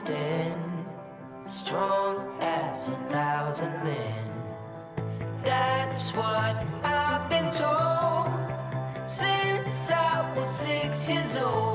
[0.00, 0.86] can
[1.46, 4.24] strong as a thousand men.
[5.44, 8.32] That's what I've been told
[9.06, 11.71] since I was six years old.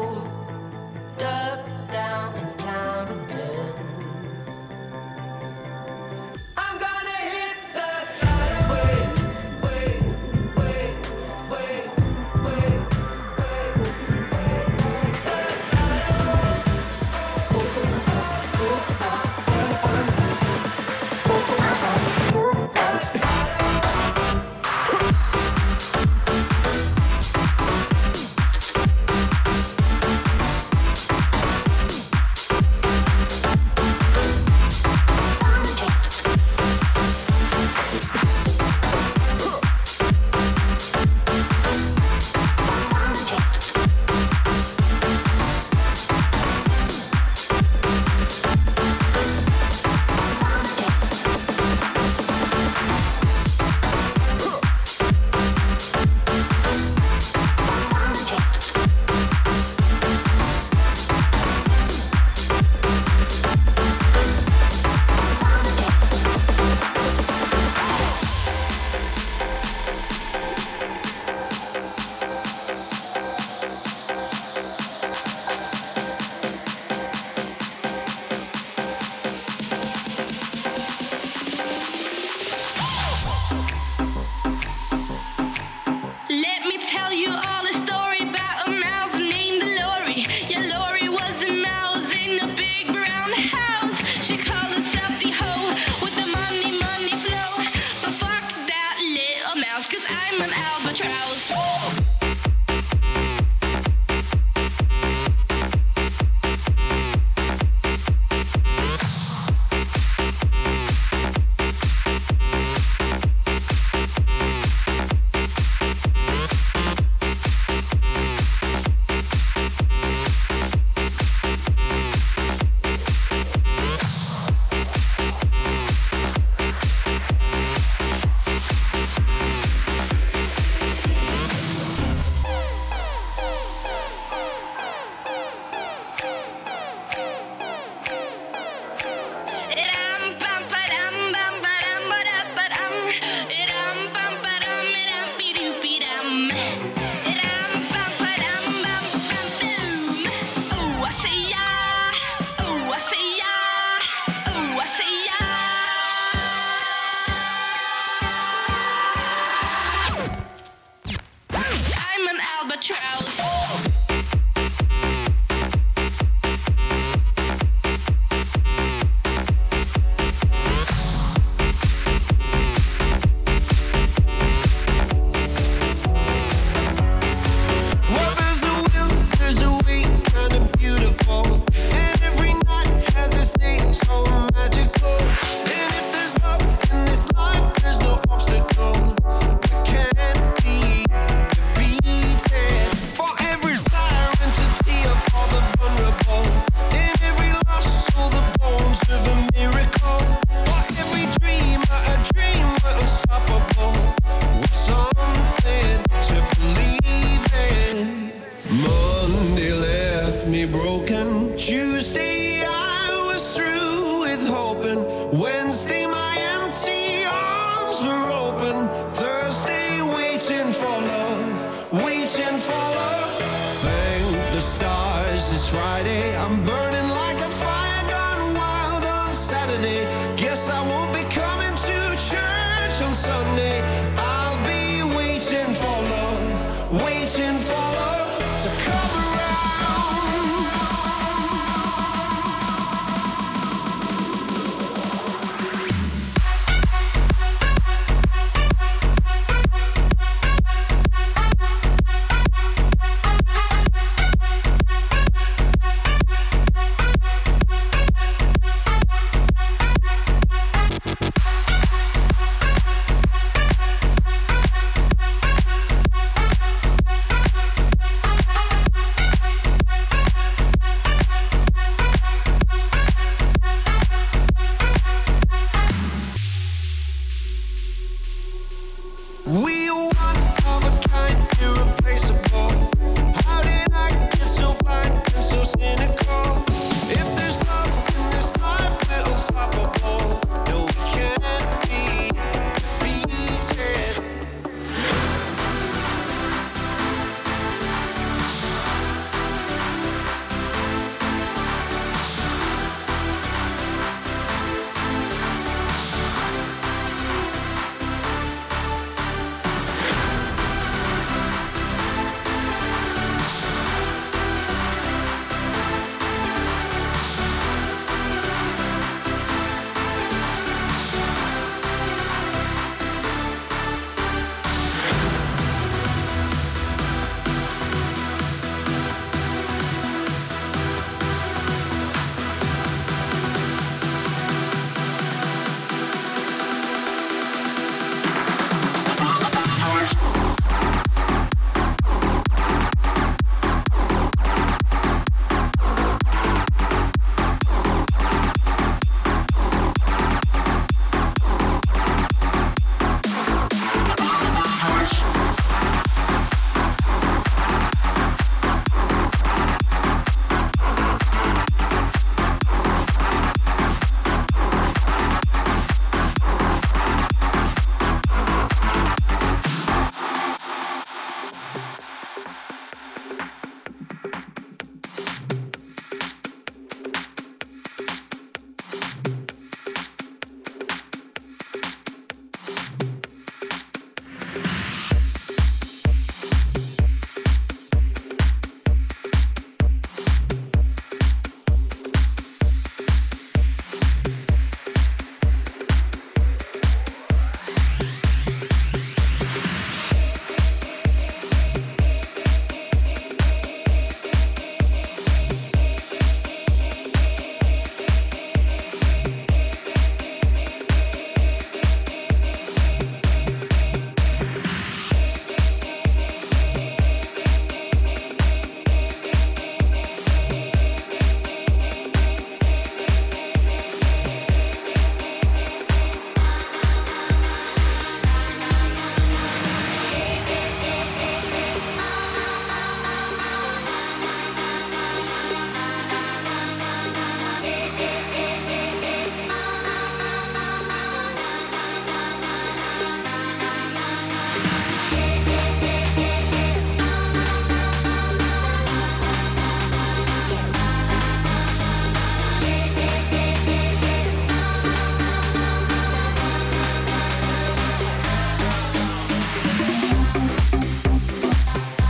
[225.69, 227.16] Friday, I'm burning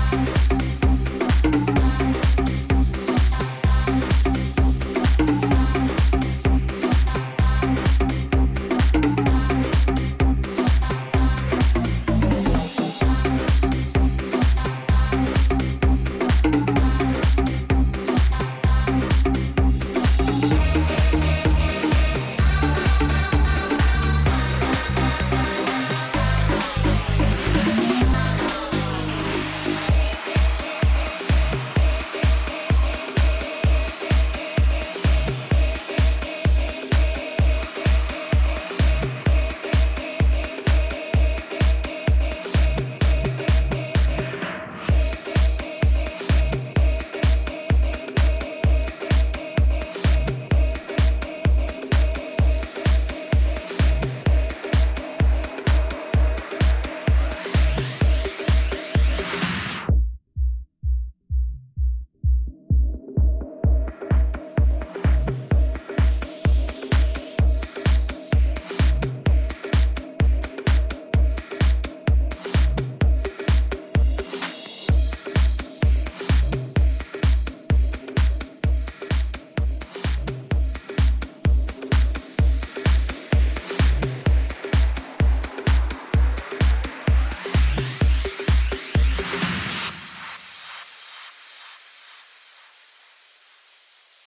[0.09, 0.46] Thank